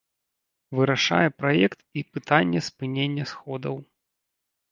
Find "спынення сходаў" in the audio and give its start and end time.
2.69-3.75